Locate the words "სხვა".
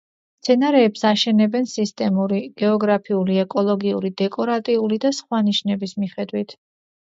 5.21-5.45